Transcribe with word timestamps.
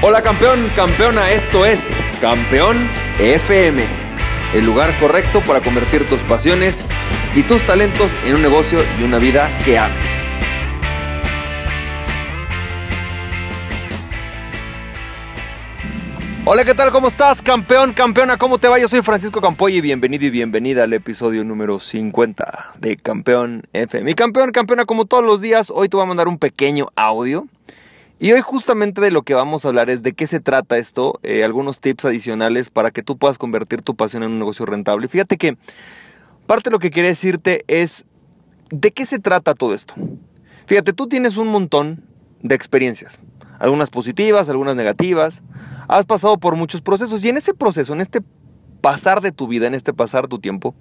Hola 0.00 0.22
campeón, 0.22 0.60
campeona, 0.76 1.32
esto 1.32 1.66
es 1.66 1.92
Campeón 2.20 2.88
FM, 3.18 3.82
el 4.54 4.64
lugar 4.64 4.96
correcto 5.00 5.42
para 5.44 5.60
convertir 5.60 6.06
tus 6.06 6.22
pasiones 6.22 6.86
y 7.34 7.42
tus 7.42 7.62
talentos 7.62 8.12
en 8.24 8.36
un 8.36 8.42
negocio 8.42 8.78
y 9.00 9.02
una 9.02 9.18
vida 9.18 9.50
que 9.64 9.76
ames. 9.76 10.24
Hola, 16.44 16.64
¿qué 16.64 16.74
tal? 16.74 16.92
¿Cómo 16.92 17.08
estás? 17.08 17.42
Campeón, 17.42 17.92
campeona, 17.92 18.36
¿cómo 18.36 18.58
te 18.58 18.68
va? 18.68 18.78
Yo 18.78 18.86
soy 18.86 19.02
Francisco 19.02 19.40
Campoy 19.40 19.78
y 19.78 19.80
bienvenido 19.80 20.26
y 20.26 20.30
bienvenida 20.30 20.84
al 20.84 20.92
episodio 20.92 21.42
número 21.42 21.80
50 21.80 22.74
de 22.78 22.96
Campeón 22.98 23.64
FM. 23.72 24.04
Mi 24.04 24.14
campeón, 24.14 24.52
campeona, 24.52 24.84
como 24.84 25.06
todos 25.06 25.24
los 25.24 25.40
días, 25.40 25.72
hoy 25.74 25.88
te 25.88 25.96
voy 25.96 26.04
a 26.04 26.06
mandar 26.06 26.28
un 26.28 26.38
pequeño 26.38 26.86
audio 26.94 27.48
y 28.20 28.32
hoy 28.32 28.40
justamente 28.40 29.00
de 29.00 29.10
lo 29.10 29.22
que 29.22 29.34
vamos 29.34 29.64
a 29.64 29.68
hablar 29.68 29.90
es 29.90 30.02
de 30.02 30.12
qué 30.12 30.26
se 30.26 30.40
trata 30.40 30.76
esto, 30.76 31.20
eh, 31.22 31.44
algunos 31.44 31.80
tips 31.80 32.04
adicionales 32.04 32.70
para 32.70 32.90
que 32.90 33.02
tú 33.02 33.16
puedas 33.16 33.38
convertir 33.38 33.82
tu 33.82 33.94
pasión 33.94 34.22
en 34.22 34.32
un 34.32 34.38
negocio 34.38 34.66
rentable. 34.66 35.08
Fíjate 35.08 35.36
que 35.36 35.56
parte 36.46 36.70
de 36.70 36.72
lo 36.72 36.78
que 36.78 36.90
quería 36.90 37.10
decirte 37.10 37.64
es 37.68 38.04
de 38.70 38.90
qué 38.90 39.06
se 39.06 39.18
trata 39.18 39.54
todo 39.54 39.72
esto. 39.72 39.94
Fíjate, 40.66 40.92
tú 40.92 41.06
tienes 41.06 41.36
un 41.36 41.48
montón 41.48 42.04
de 42.42 42.54
experiencias, 42.54 43.20
algunas 43.58 43.90
positivas, 43.90 44.48
algunas 44.48 44.76
negativas, 44.76 45.42
has 45.88 46.04
pasado 46.04 46.38
por 46.38 46.56
muchos 46.56 46.82
procesos 46.82 47.24
y 47.24 47.28
en 47.28 47.36
ese 47.36 47.54
proceso, 47.54 47.92
en 47.92 48.00
este 48.00 48.20
pasar 48.80 49.20
de 49.20 49.32
tu 49.32 49.48
vida, 49.48 49.66
en 49.66 49.74
este 49.74 49.92
pasar 49.92 50.28
tu 50.28 50.38
tiempo, 50.38 50.74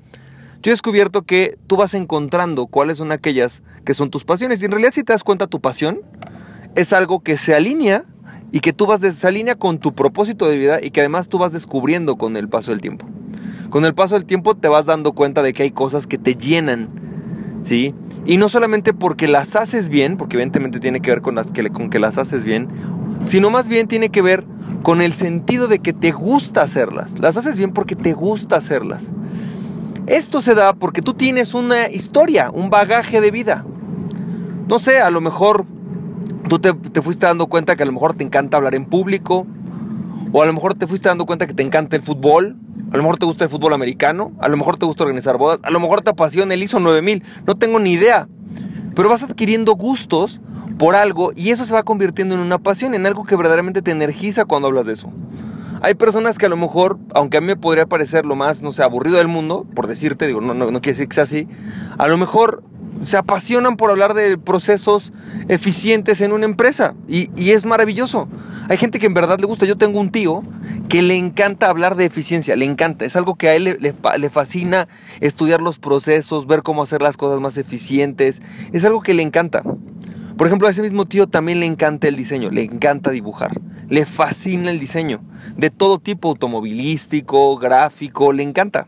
yo 0.62 0.72
he 0.72 0.74
descubierto 0.74 1.22
que 1.22 1.58
tú 1.68 1.77
vas 1.77 1.94
encontrando 1.94 2.68
cuáles 2.68 2.98
son 2.98 3.12
aquellas 3.12 3.62
que 3.85 3.94
son 3.94 4.10
tus 4.10 4.26
pasiones 4.26 4.62
y 4.62 4.66
en 4.66 4.72
realidad 4.72 4.91
si 4.91 5.04
te 5.04 5.13
das 5.13 5.24
cuenta 5.24 5.48
tu 5.48 5.62
pasión, 5.62 6.02
es 6.77 6.94
algo 6.94 7.22
que 7.22 7.38
se 7.38 7.55
alinea 7.55 8.05
y 8.52 8.60
que 8.60 8.71
tú 8.71 8.85
vas 8.85 9.02
de, 9.02 9.12
se 9.12 9.27
alinea 9.27 9.55
con 9.55 9.79
tu 9.79 9.93
propósito 9.93 10.48
de 10.48 10.57
vida 10.57 10.79
y 10.82 10.91
que 10.91 11.02
además 11.02 11.27
tú 11.27 11.40
vas 11.40 11.52
descubriendo 11.52 12.18
con 12.18 12.38
el 12.38 12.48
paso 12.48 12.71
del 12.71 12.82
tiempo. 12.82 13.07
Con 13.71 13.84
el 13.84 13.96
paso 13.96 14.13
del 14.13 14.26
tiempo 14.26 14.55
te 14.55 14.68
vas 14.68 14.85
dando 14.85 15.13
cuenta 15.13 15.41
de 15.41 15.54
que 15.54 15.63
hay 15.63 15.71
cosas 15.71 16.05
que 16.05 16.20
te 16.20 16.35
llenan, 16.35 16.90
¿sí? 17.63 17.96
Y 18.27 18.37
no 18.37 18.48
solamente 18.48 18.93
porque 18.93 19.27
las 19.27 19.55
haces 19.55 19.90
bien, 19.90 20.18
porque 20.18 20.37
evidentemente 20.37 20.79
tiene 20.79 21.02
que 21.02 21.10
ver 21.10 21.21
con, 21.21 21.34
las 21.34 21.52
que, 21.52 21.68
con 21.71 21.90
que 21.90 21.98
las 21.98 22.20
haces 22.20 22.46
bien, 22.46 22.68
sino 23.26 23.49
más 23.49 23.68
bien 23.68 23.87
tiene 23.87 24.09
que 24.09 24.21
ver 24.21 24.46
con 24.84 25.02
el 25.02 25.13
sentido 25.13 25.68
de 25.68 25.80
que 25.80 25.93
te 25.93 26.12
gusta 26.12 26.62
hacerlas. 26.62 27.18
Las 27.18 27.37
haces 27.37 27.57
bien 27.57 27.74
porque 27.74 27.96
te 27.96 28.13
gusta 28.13 28.55
hacerlas. 28.55 29.09
Esto 30.05 30.41
se 30.41 30.54
da 30.54 30.74
porque 30.74 31.02
tú 31.02 31.15
tienes 31.15 31.55
una 31.55 31.90
historia, 31.90 32.52
un 32.52 32.70
bagaje 32.70 33.20
de 33.20 33.32
vida. 33.32 33.65
No 34.70 34.77
sé, 34.80 35.02
a 35.02 35.09
lo 35.09 35.21
mejor 35.21 35.65
tú 36.48 36.59
te, 36.59 37.01
fuiste 37.01 37.26
dando 37.26 37.48
cuenta 37.48 37.76
que 37.76 37.84
a 37.84 37.85
lo 37.85 37.91
mejor 37.91 38.13
te 38.13 38.23
encanta 38.23 38.57
hablar 38.57 38.76
en 38.76 38.85
público, 38.85 39.45
o 40.31 40.41
a 40.41 40.45
lo 40.45 40.53
mejor 40.53 40.73
te 40.73 40.87
fuiste 40.87 41.09
dando 41.09 41.26
cuenta 41.26 41.48
que 41.48 41.53
te 41.53 41.63
encanta 41.63 41.95
el 41.95 42.01
fútbol, 42.01 42.57
a 42.91 42.98
lo 42.98 43.03
mejor 43.03 43.17
te 43.17 43.26
gusta 43.26 43.45
el 43.45 43.49
fútbol 43.49 43.73
americano, 43.73 44.31
a 44.40 44.48
lo 44.48 44.57
mejor 44.57 44.77
te 44.77 44.85
gusta 44.85 45.03
organizar 45.03 45.37
bodas, 45.37 45.59
a 45.63 45.71
lo 45.71 45.79
mejor 45.79 46.01
te 46.01 46.09
apasiona 46.09 46.53
el 46.53 46.63
ISO 46.63 46.79
9000, 46.79 47.23
no 47.45 47.55
tengo 47.55 47.79
ni 47.79 47.93
idea. 47.93 48.27
Pero 48.95 49.09
vas 49.09 49.23
adquiriendo 49.23 49.73
gustos 49.75 50.41
por 50.77 50.95
algo 50.95 51.31
y 51.35 51.51
eso 51.51 51.65
se 51.65 51.73
va 51.73 51.84
convirtiendo 51.84 52.35
en 52.35 52.41
una 52.41 52.59
pasión, 52.59 52.93
en 52.93 53.05
algo 53.05 53.25
que 53.25 53.35
verdaderamente 53.35 53.81
te 53.81 53.91
energiza 53.91 54.45
cuando 54.45 54.68
hablas 54.68 54.85
de 54.85 54.93
eso. 54.93 55.12
Hay 55.81 55.93
personas 55.93 56.37
que 56.37 56.48
a 56.48 56.49
lo 56.49 56.57
mejor, 56.57 56.98
aunque 57.13 57.37
a 57.37 57.41
mí 57.41 57.48
me 57.48 57.55
podría 57.55 57.85
parecer 57.85 58.25
lo 58.25 58.35
más, 58.35 58.62
no 58.62 58.71
sé, 58.71 58.84
aburrido 58.84 59.18
del 59.18 59.27
mundo, 59.27 59.65
por 59.75 59.87
decirte, 59.87 60.25
digo, 60.25 60.41
no, 60.41 60.53
no, 60.53 60.71
no 60.71 60.81
quiere 60.81 60.98
decir 60.98 61.07
que 61.07 61.13
sea 61.13 61.23
así, 61.23 61.48
a 61.98 62.07
lo 62.07 62.18
mejor 62.18 62.63
se 63.01 63.17
apasionan 63.17 63.77
por 63.77 63.91
hablar 63.91 64.13
de 64.13 64.38
procesos 64.38 65.13
eficientes 65.47 66.22
en 66.22 66.31
una 66.31 66.45
empresa 66.45 66.95
y, 67.07 67.29
es 67.51 67.66
maravilloso. 67.66 68.28
Hay 68.69 68.78
gente 68.78 69.00
que 69.00 69.06
en 69.06 69.13
verdad 69.13 69.40
le 69.40 69.45
gusta. 69.45 69.66
Yo 69.66 69.78
tengo 69.78 70.00
un 70.00 70.12
tío 70.12 70.44
que 70.90 71.01
le 71.01 71.16
encanta 71.16 71.69
hablar 71.69 71.96
de 71.96 72.06
eficiencia, 72.06 72.56
le 72.56 72.66
encanta. 72.66 73.06
Es 73.06 73.16
algo 73.16 73.36
que 73.36 73.50
a 73.50 73.56
él 73.56 73.78
le, 73.80 74.30
fascina 74.30 74.88
estudiar 75.22 75.62
los 75.62 75.80
procesos, 75.80 76.47
ver 76.47 76.63
cómo 76.63 76.84
hacer 76.84 77.02
las 77.02 77.18
cosas 77.18 77.40
más 77.40 77.57
eficientes. 77.57 78.41
Es 78.74 78.84
algo 78.84 79.02
que 79.02 79.13
le 79.13 79.24
encanta. 79.24 79.63
Por 80.38 80.46
ejemplo, 80.46 80.68
a 80.68 80.72
ese 80.72 80.84
mismo 80.84 81.06
tío 81.06 81.28
también 81.28 81.59
le 81.59 81.66
encanta 81.66 82.07
el 82.07 82.16
diseño, 82.16 82.52
le 82.52 82.62
encanta 82.62 83.09
dibujar, 83.09 83.59
le 83.90 84.06
fascina 84.06 84.69
el 84.69 84.80
diseño, 84.80 85.22
de 85.56 85.72
todo 85.72 85.97
tipo, 85.97 86.30
automovilístico, 86.30 87.57
gráfico, 87.57 88.31
le 88.34 88.44
encanta. 88.44 88.86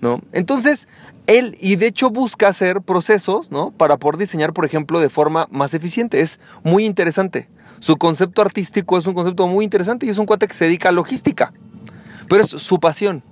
¿No? 0.00 0.20
Entonces, 0.32 0.88
él, 1.28 1.58
y 1.60 1.76
de 1.76 1.86
hecho 1.86 2.08
busca 2.08 2.48
hacer 2.48 2.80
procesos, 2.80 3.50
¿no? 3.50 3.70
Para 3.70 3.98
poder 3.98 4.16
diseñar, 4.16 4.54
por 4.54 4.64
ejemplo, 4.64 4.98
de 4.98 5.10
forma 5.10 5.46
más 5.50 5.74
eficiente. 5.74 6.20
Es 6.20 6.40
muy 6.64 6.86
interesante. 6.86 7.48
Su 7.80 7.96
concepto 7.98 8.40
artístico 8.40 8.96
es 8.96 9.06
un 9.06 9.12
concepto 9.12 9.46
muy 9.46 9.64
interesante 9.64 10.06
y 10.06 10.08
es 10.08 10.16
un 10.16 10.24
cuate 10.24 10.48
que 10.48 10.54
se 10.54 10.64
dedica 10.64 10.88
a 10.88 10.92
logística. 10.92 11.52
Pero 12.30 12.42
es 12.42 12.48
su 12.48 12.80
pasión. 12.80 13.22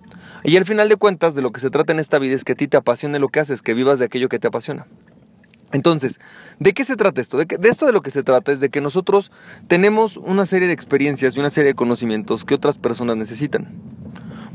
Y 0.45 0.59
al 0.59 0.67
final 0.67 0.91
de 0.91 0.97
cuentas, 0.97 1.35
de 1.35 1.41
lo 1.41 1.53
que 1.53 1.61
se 1.61 1.71
trata 1.71 1.93
en 1.95 1.99
esta 1.99 2.19
vida 2.19 2.35
es 2.35 2.45
que 2.45 2.53
a 2.53 2.55
ti 2.55 2.69
te 2.69 2.77
apasione 2.77 3.19
lo 3.19 3.31
que 3.31 3.41
haces, 3.41 3.63
que 3.63 3.73
vivas 3.73 3.99
de 3.99 4.05
aquello 4.05 4.29
que 4.29 4.39
te 4.39 4.47
apasiona. 4.47 4.87
Entonces, 5.73 6.21
¿de 6.61 6.75
qué 6.75 6.85
se 6.85 6.97
trata 6.97 7.23
esto? 7.23 7.39
De, 7.39 7.47
de, 7.47 7.69
esto 7.69 7.87
de 7.87 7.93
lo 7.93 8.03
que 8.03 8.11
se 8.11 8.23
trata 8.23 8.53
es 8.53 8.61
de 8.61 8.69
que 8.69 8.83
nosotros 8.83 9.33
tenemos 9.69 10.19
una 10.19 10.45
serie 10.45 10.69
de 10.69 10.75
experiencias 10.75 11.35
y 11.35 11.41
una 11.41 11.51
serie 11.51 11.71
de 11.71 11.75
conocimientos 11.75 12.45
que 12.45 12.55
otras 12.55 12.77
personas 12.77 13.17
necesitan. 13.17 13.96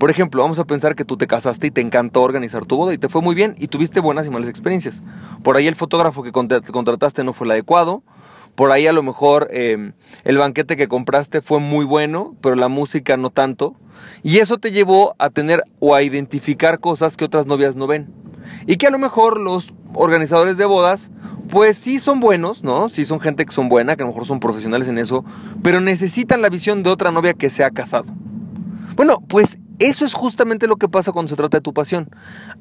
Por 0.01 0.09
ejemplo, 0.09 0.41
vamos 0.41 0.57
a 0.57 0.65
pensar 0.65 0.95
que 0.95 1.05
tú 1.05 1.15
te 1.15 1.27
casaste 1.27 1.67
y 1.67 1.69
te 1.69 1.79
encantó 1.79 2.23
organizar 2.23 2.65
tu 2.65 2.75
boda 2.75 2.91
y 2.91 2.97
te 2.97 3.07
fue 3.07 3.21
muy 3.21 3.35
bien 3.35 3.53
y 3.59 3.67
tuviste 3.67 3.99
buenas 3.99 4.25
y 4.25 4.31
malas 4.31 4.49
experiencias. 4.49 4.95
Por 5.43 5.57
ahí 5.57 5.67
el 5.67 5.75
fotógrafo 5.75 6.23
que 6.23 6.31
contrataste 6.31 7.23
no 7.23 7.33
fue 7.33 7.45
el 7.45 7.51
adecuado. 7.51 8.01
Por 8.55 8.71
ahí 8.71 8.87
a 8.87 8.93
lo 8.93 9.03
mejor 9.03 9.49
em, 9.51 9.93
el 10.23 10.39
banquete 10.39 10.75
que 10.75 10.87
compraste 10.87 11.41
fue 11.41 11.59
muy 11.59 11.85
bueno, 11.85 12.35
pero 12.41 12.55
la 12.55 12.67
música 12.67 13.15
no 13.15 13.29
tanto. 13.29 13.75
Y 14.23 14.39
eso 14.39 14.57
te 14.57 14.71
llevó 14.71 15.13
a 15.19 15.29
tener 15.29 15.65
o 15.79 15.93
a 15.93 16.01
identificar 16.01 16.79
cosas 16.79 17.15
que 17.15 17.25
otras 17.25 17.45
novias 17.45 17.75
no 17.75 17.85
ven. 17.85 18.11
Y 18.65 18.77
que 18.77 18.87
a 18.87 18.89
lo 18.89 18.97
mejor 18.97 19.39
los 19.39 19.71
organizadores 19.93 20.57
de 20.57 20.65
bodas, 20.65 21.11
pues 21.47 21.77
sí 21.77 21.99
son 21.99 22.19
buenos, 22.19 22.63
¿no? 22.63 22.89
Sí 22.89 23.05
son 23.05 23.19
gente 23.19 23.45
que 23.45 23.51
son 23.51 23.69
buena, 23.69 23.95
que 23.95 24.01
a 24.01 24.07
lo 24.07 24.13
mejor 24.13 24.25
son 24.25 24.39
profesionales 24.39 24.87
en 24.87 24.97
eso, 24.97 25.23
pero 25.61 25.79
necesitan 25.79 26.41
la 26.41 26.49
visión 26.49 26.81
de 26.81 26.89
otra 26.89 27.11
novia 27.11 27.35
que 27.35 27.51
se 27.51 27.63
ha 27.63 27.69
casado. 27.69 28.05
Bueno, 28.95 29.19
pues 29.27 29.59
eso 29.81 30.05
es 30.05 30.13
justamente 30.13 30.67
lo 30.67 30.77
que 30.77 30.87
pasa 30.87 31.11
cuando 31.11 31.29
se 31.29 31.35
trata 31.35 31.57
de 31.57 31.61
tu 31.61 31.73
pasión. 31.73 32.09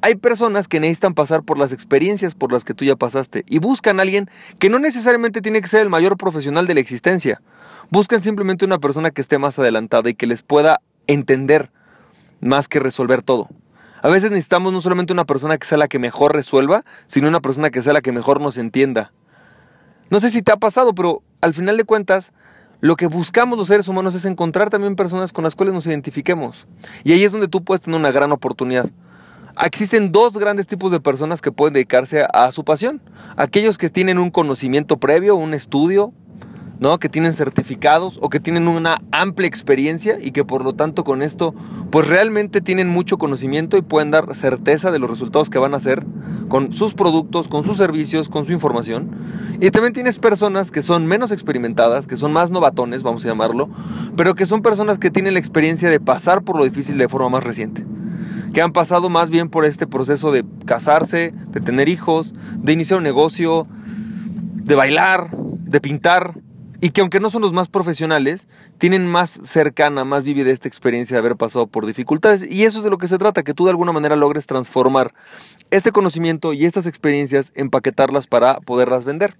Hay 0.01 0.15
personas 0.15 0.69
que 0.69 0.81
necesitan 0.81 1.15
pasar 1.15 1.43
por 1.43 1.59
las 1.59 1.73
experiencias 1.73 2.35
por 2.35 2.51
las 2.51 2.65
que 2.65 2.73
tú 2.73 2.85
ya 2.85 2.97
pasaste 2.97 3.45
y 3.47 3.59
buscan 3.59 3.99
a 3.99 4.03
alguien 4.03 4.31
que 4.59 4.71
no 4.71 4.79
necesariamente 4.79 5.43
tiene 5.43 5.61
que 5.61 5.69
ser 5.69 5.83
el 5.83 5.91
mayor 5.91 6.17
profesional 6.17 6.67
de 6.67 6.75
la 6.75 6.81
existencia. 6.81 7.43
Buscan 7.91 8.21
simplemente 8.21 8.65
una 8.65 8.79
persona 8.79 9.11
que 9.11 9.21
esté 9.21 9.37
más 9.37 9.59
adelantada 9.59 10.09
y 10.09 10.15
que 10.15 10.27
les 10.27 10.43
pueda 10.43 10.81
entender 11.07 11.71
más 12.41 12.69
que 12.69 12.81
resolver 12.81 13.21
todo. 13.21 13.49
A 14.03 14.09
veces 14.09 14.31
necesitamos 14.31 14.73
no 14.73 14.81
solamente 14.81 15.13
una 15.13 15.27
persona 15.27 15.59
que 15.59 15.67
sea 15.67 15.77
la 15.77 15.89
que 15.89 15.99
mejor 15.99 16.35
resuelva, 16.35 16.85
sino 17.07 17.29
una 17.29 17.41
persona 17.41 17.69
que 17.69 17.83
sea 17.83 17.93
la 17.93 18.01
que 18.01 18.13
mejor 18.13 18.41
nos 18.41 18.57
entienda. 18.57 19.13
No 20.09 20.21
sé 20.21 20.31
si 20.31 20.41
te 20.41 20.53
ha 20.53 20.57
pasado, 20.57 20.95
pero 20.95 21.23
al 21.43 21.53
final 21.53 21.77
de 21.77 21.85
cuentas, 21.85 22.33
lo 22.81 22.97
que 22.97 23.07
buscamos 23.07 23.59
los 23.59 23.69
seres 23.69 23.89
humanos 23.89 24.15
es 24.15 24.25
encontrar 24.25 24.71
también 24.71 24.97
personas 24.97 25.33
con 25.33 25.45
las 25.45 25.55
cuales 25.55 25.75
nos 25.75 25.87
identifiquemos. 25.87 26.67
Y 27.05 27.13
ahí 27.13 27.25
es 27.25 27.33
donde 27.33 27.49
tú 27.49 27.63
puedes 27.63 27.83
tener 27.83 27.99
una 27.99 28.11
gran 28.11 28.33
oportunidad. 28.33 28.89
Existen 29.63 30.13
dos 30.13 30.37
grandes 30.39 30.67
tipos 30.67 30.91
de 30.91 31.01
personas 31.01 31.43
que 31.43 31.53
pueden 31.53 31.75
dedicarse 31.75 32.27
a, 32.33 32.51
su 32.53 32.65
pasión. 32.65 33.03
Aquellos 33.37 33.77
que 33.77 33.91
tienen 33.91 34.19
un 34.19 34.31
conocimiento 34.31 34.97
previo, 34.97 35.37
un 35.37 35.53
estudio, 35.53 36.15
¿no? 36.81 36.99
que 36.99 37.09
tienen 37.09 37.35
certificados 37.35 38.19
o 38.23 38.31
que 38.31 38.41
tienen 38.41 38.67
una 38.67 39.03
amplia 39.13 39.47
experiencia 39.47 40.19
y 40.21 40.33
que 40.33 40.45
por 40.45 40.65
lo 40.65 40.73
tanto 40.73 41.05
con 41.05 41.23
esto 41.23 41.55
pues 41.91 42.09
realmente 42.09 42.61
tienen 42.61 42.89
mucho 42.89 43.19
conocimiento 43.19 43.77
y 43.77 43.83
pueden 43.83 44.11
dar 44.11 44.35
certeza 44.35 44.91
de 44.91 44.99
los 44.99 45.11
resultados 45.11 45.51
que 45.51 45.59
van 45.59 45.75
a 45.75 45.77
hacer 45.77 46.05
con 46.49 46.73
sus 46.73 46.95
productos, 46.95 47.49
con 47.49 47.63
sus 47.63 47.77
servicios, 47.77 48.29
con 48.29 48.45
su 48.45 48.53
información. 48.53 49.11
Y 49.61 49.71
también 49.71 49.93
tienes 49.93 50.19
personas 50.19 50.73
que 50.73 50.83
son 50.83 51.07
menos 51.07 51.31
experimentadas, 51.31 52.07
que 52.07 52.17
son 52.17 52.33
más 52.33 52.51
novatones, 52.51 53.03
vamos 53.03 53.25
a 53.25 53.29
llamarlo, 53.29 53.69
pero 54.17 54.35
que 54.35 54.47
son 54.47 54.63
personas 54.63 54.99
que 54.99 55.11
tienen 55.11 55.35
la 55.35 55.39
experiencia 55.39 55.91
de 55.91 56.01
pasar 56.01 56.43
por 56.43 56.57
lo 56.57 56.65
difícil 56.65 56.99
de 56.99 57.09
forma 57.09 57.29
más 57.29 57.45
reciente 57.45 57.85
que 58.53 58.63
han 58.63 58.73
pasado 58.73 59.09
más 59.09 59.31
bien 59.31 59.49
por 59.49 59.65
este 59.65 59.87
proceso 59.87 60.33
de 60.33 60.45
casarse, 60.65 61.33
de 61.49 61.61
tener 61.61 61.89
hijos, 61.89 62.35
de 62.57 62.73
iniciar 62.73 62.99
un 62.99 63.05
negocio, 63.05 63.69
de 64.65 64.75
bailar, 64.75 65.31
de 65.37 65.81
pintar, 65.81 66.40
y 66.81 66.91
que 66.91 67.01
aunque 67.01 67.21
no 67.21 67.31
son 67.31 67.43
los 67.43 67.53
más 67.53 67.69
profesionales, 67.69 68.49
tienen 68.79 69.07
más 69.07 69.41
cercana, 69.45 70.05
más 70.05 70.25
vívida 70.25 70.51
esta 70.51 70.69
experiencia 70.69 71.15
de 71.15 71.19
haber 71.19 71.37
pasado 71.37 71.67
por 71.67 71.87
dificultades. 71.87 72.47
Y 72.51 72.65
eso 72.65 72.79
es 72.79 72.85
de 72.85 72.91
lo 72.91 72.99
que 72.99 73.09
se 73.09 73.19
trata, 73.19 73.43
que 73.43 73.55
tú 73.55 73.65
de 73.65 73.71
alguna 73.71 73.93
manera 73.93 74.17
logres 74.17 74.47
transformar 74.47 75.13
este 75.71 75.93
conocimiento 75.93 76.53
y 76.53 76.65
estas 76.65 76.87
experiencias, 76.87 77.53
empaquetarlas 77.55 78.27
para 78.27 78.61
poderlas 78.61 79.05
vender. 79.05 79.37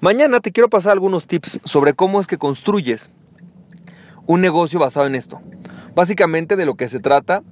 Mañana 0.00 0.40
te 0.40 0.52
quiero 0.52 0.68
pasar 0.68 0.92
algunos 0.92 1.26
tips 1.26 1.60
sobre 1.64 1.94
cómo 1.94 2.20
es 2.20 2.26
que 2.26 2.38
construyes 2.38 3.10
un 4.26 4.40
negocio 4.40 4.78
basado 4.78 5.06
en 5.06 5.14
esto. 5.14 5.40
Básicamente 5.94 6.56
de 6.56 6.66
lo 6.66 6.74
que 6.74 6.88
se 6.88 7.00
trata 7.00 7.42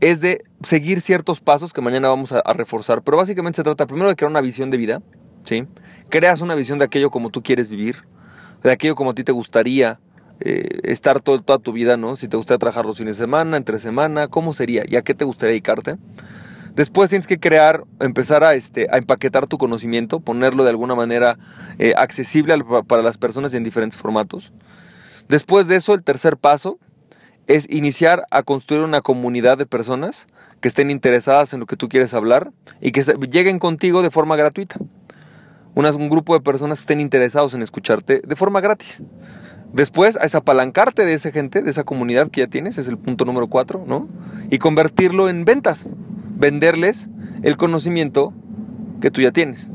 es 0.00 0.20
de 0.20 0.42
seguir 0.62 1.00
ciertos 1.00 1.40
pasos 1.40 1.72
que 1.72 1.82
mañana 1.82 2.08
vamos 2.08 2.32
a, 2.32 2.42
reforzar, 2.54 3.02
pero 3.02 3.18
básicamente 3.18 3.56
se 3.56 3.62
trata 3.62 3.86
primero 3.86 4.08
de 4.08 4.16
crear 4.16 4.30
una 4.30 4.40
visión 4.40 4.70
de 4.70 4.78
vida, 4.78 5.02
¿sí? 5.42 5.66
Creas 6.08 6.40
una 6.40 6.54
visión 6.54 6.78
de 6.78 6.86
aquello 6.86 7.10
como 7.10 7.28
tú 7.28 7.42
quieres 7.42 7.68
vivir, 7.68 8.04
de 8.62 8.70
aquello 8.70 8.94
como 8.94 9.10
a 9.10 9.14
ti 9.14 9.24
te 9.24 9.32
gustaría 9.32 9.98
eh, 10.40 10.80
estar 10.84 11.20
toda 11.20 11.58
tu 11.58 11.72
vida, 11.72 11.96
¿no? 11.96 12.16
Si 12.16 12.28
te 12.28 12.36
gustaría 12.36 12.58
trabajar 12.58 12.86
los 12.86 12.98
fines 12.98 13.18
de 13.18 13.24
semana, 13.24 13.56
entre 13.56 13.78
semana, 13.78 14.28
¿cómo 14.28 14.52
sería? 14.52 14.84
¿Y 14.88 14.96
a 14.96 15.02
qué 15.02 15.14
te 15.14 15.24
gustaría 15.24 15.50
dedicarte? 15.50 15.96
Después 16.74 17.10
tienes 17.10 17.26
que 17.26 17.38
crear, 17.38 17.84
empezar 17.98 18.44
a, 18.44 18.54
este, 18.54 18.86
a 18.90 18.96
empaquetar 18.96 19.46
tu 19.46 19.58
conocimiento, 19.58 20.20
ponerlo 20.20 20.64
de 20.64 20.70
alguna 20.70 20.94
manera 20.94 21.36
eh, 21.78 21.94
accesible 21.96 22.54
para 22.86 23.02
las 23.02 23.18
personas 23.18 23.52
en 23.54 23.64
diferentes 23.64 23.98
formatos. 23.98 24.52
Después 25.28 25.68
de 25.68 25.76
eso, 25.76 25.94
el 25.94 26.02
tercer 26.02 26.36
paso 26.36 26.78
es 27.46 27.68
iniciar 27.68 28.24
a 28.30 28.42
construir 28.42 28.82
una 28.82 29.00
comunidad 29.00 29.58
de 29.58 29.66
personas 29.66 30.26
que 30.60 30.68
estén 30.68 30.90
interesadas 30.90 31.52
en 31.52 31.60
lo 31.60 31.66
que 31.66 31.76
tú 31.76 31.88
quieres 31.88 32.14
hablar 32.14 32.52
y 32.80 32.92
que 32.92 33.02
lleguen 33.02 33.58
contigo 33.58 34.02
de 34.02 34.10
forma 34.10 34.36
gratuita. 34.36 34.76
Un 35.74 36.08
grupo 36.08 36.34
de 36.34 36.40
personas 36.40 36.78
que 36.78 36.82
estén 36.82 37.00
interesados 37.00 37.54
en 37.54 37.62
escucharte 37.62 38.22
de 38.26 38.36
forma 38.36 38.60
gratis. 38.60 39.02
Después 39.72 40.18
es 40.20 40.34
apalancarte 40.34 41.04
de 41.04 41.14
esa 41.14 41.30
gente, 41.30 41.62
de 41.62 41.70
esa 41.70 41.84
comunidad 41.84 42.28
que 42.28 42.40
ya 42.40 42.48
tienes, 42.48 42.76
es 42.78 42.88
el 42.88 42.98
punto 42.98 43.24
número 43.24 43.46
cuatro, 43.46 43.84
¿no? 43.86 44.08
Y 44.50 44.58
convertirlo 44.58 45.28
en 45.28 45.44
ventas 45.44 45.88
venderles 46.40 47.08
el 47.42 47.56
conocimiento 47.56 48.32
que 49.00 49.10
tú 49.10 49.20
ya 49.20 49.30
tienes. 49.30 49.68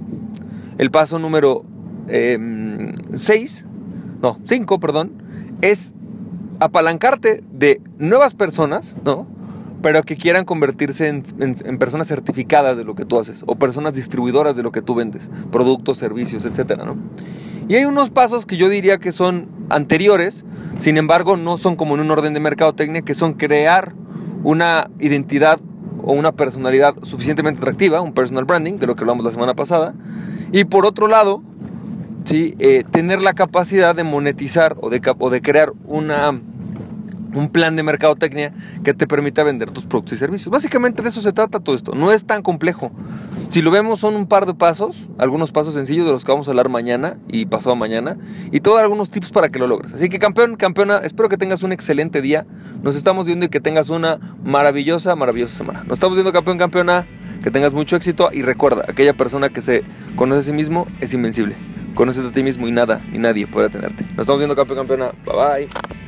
El 0.77 0.92
paso 0.92 1.19
número 1.19 1.63
6, 2.07 2.12
em, 2.12 3.68
no, 4.21 4.39
5, 4.44 4.80
perdón, 4.80 5.13
es 5.62 5.94
apalancarte 6.59 7.44
de 7.51 7.81
nuevas 7.97 8.33
personas, 8.33 8.97
¿no? 9.06 9.27
Pero 9.85 10.01
que 10.01 10.17
quieran 10.17 10.45
convertirse 10.45 11.07
en, 11.07 11.77
personas 11.77 12.07
certificadas 12.07 12.75
de 12.75 12.83
lo 12.83 12.95
que 12.95 13.05
tú 13.05 13.19
haces 13.19 13.43
o 13.45 13.55
personas 13.55 13.93
distribuidoras 13.93 14.55
de 14.55 14.63
lo 14.63 14.71
que 14.71 14.81
tú 14.81 14.95
vendes, 14.95 15.29
productos, 15.51 15.97
servicios, 15.97 16.43
etcétera, 16.43 16.85
¿no? 16.85 16.97
Y 17.67 17.75
hay 17.75 17.85
unos 17.85 18.09
pasos 18.09 18.47
que 18.47 18.57
yo 18.57 18.67
diría 18.67 18.97
que 18.97 19.11
son 19.11 19.47
anteriores, 19.69 20.43
sin 20.79 20.97
embargo, 20.97 21.37
no 21.37 21.57
son 21.57 21.75
como 21.75 21.93
en 21.93 22.01
un 22.01 22.09
orden 22.09 22.33
de 22.33 22.39
mercadotecnia, 22.39 23.03
que 23.03 23.13
son 23.13 23.35
crear 23.35 23.93
una 24.43 24.89
identidad 24.99 25.59
o 26.01 26.13
una 26.13 26.31
personalidad 26.31 26.95
suficientemente 27.03 27.59
atractiva, 27.59 28.01
un 28.01 28.13
personal 28.13 28.45
branding, 28.45 28.79
de 28.79 28.87
lo 28.87 28.95
que 28.95 29.03
hablamos 29.03 29.23
la 29.23 29.29
semana 29.29 29.53
pasada. 29.53 29.93
Y 30.51 30.63
por 30.63 30.87
otro 30.87 31.07
lado, 31.07 31.43
¿sí? 32.23 32.55
Eh, 32.57 32.85
tener 32.89 33.21
la 33.21 33.33
capacidad 33.33 33.93
de 33.93 34.03
monetizar 34.03 34.77
o 34.79 34.89
de 34.89 35.41
crear 35.43 35.73
una, 35.85 36.41
un 37.35 37.49
plan 37.49 37.75
de 37.75 37.83
mercadotecnia 37.83 38.53
que 38.83 38.93
te 38.93 39.05
permita 39.05 39.43
vender 39.43 39.69
tus 39.69 39.85
productos 39.85 40.13
y 40.13 40.17
servicios. 40.17 40.49
Básicamente 40.49 41.03
de 41.03 41.09
eso 41.09 41.21
se 41.21 41.33
trata 41.33 41.59
todo 41.59 41.75
esto. 41.75 41.93
No 41.93 42.11
es 42.11 42.25
tan 42.25 42.41
complejo. 42.41 42.91
Si 43.49 43.61
lo 43.61 43.69
vemos 43.69 43.99
son 43.99 44.15
un 44.15 44.25
par 44.25 44.45
de 44.45 44.53
pasos, 44.53 45.07
algunos 45.17 45.51
pasos 45.51 45.73
sencillos 45.73 46.05
de 46.05 46.11
los 46.11 46.25
que 46.25 46.31
vamos 46.31 46.47
a 46.47 46.51
hablar 46.51 46.69
mañana 46.69 47.17
y 47.27 47.45
pasado 47.45 47.75
mañana, 47.75 48.17
y 48.51 48.61
todos 48.61 48.79
algunos 48.79 49.09
tips 49.09 49.31
para 49.31 49.49
que 49.49 49.59
lo 49.59 49.67
logres. 49.67 49.93
Así 49.93 50.09
que 50.09 50.17
campeón, 50.17 50.55
campeona, 50.55 50.97
espero 50.97 51.29
que 51.29 51.37
tengas 51.37 51.61
un 51.61 51.71
excelente 51.71 52.21
día. 52.21 52.45
Nos 52.81 52.95
estamos 52.95 53.25
viendo 53.27 53.45
y 53.45 53.49
que 53.49 53.59
tengas 53.59 53.89
una 53.89 54.19
maravillosa, 54.43 55.15
maravillosa 55.15 55.57
semana. 55.57 55.83
Nos 55.83 55.97
estamos 55.97 56.15
viendo 56.15 56.31
campeón, 56.31 56.57
campeona, 56.57 57.05
que 57.43 57.51
tengas 57.51 57.73
mucho 57.73 57.95
éxito 57.95 58.29
y 58.33 58.41
recuerda, 58.41 58.85
aquella 58.87 59.13
persona 59.13 59.49
que 59.49 59.61
se 59.61 59.83
conoce 60.15 60.39
a 60.39 60.43
sí 60.43 60.53
mismo 60.53 60.87
es 61.01 61.13
invencible. 61.13 61.55
Conoces 61.93 62.25
a 62.25 62.31
ti 62.31 62.43
mismo 62.43 62.67
y 62.67 62.71
nada, 62.71 63.01
ni 63.11 63.19
nadie 63.19 63.47
puede 63.47 63.69
tenerte. 63.69 64.03
Nos 64.11 64.21
estamos 64.21 64.39
viendo 64.39 64.55
campeón, 64.55 64.79
campeona. 64.79 65.11
Bye 65.25 65.67
bye. 65.67 66.05